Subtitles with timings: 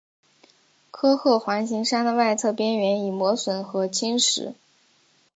[0.89, 4.55] 科赫环形山的外侧边缘已磨损和侵蚀。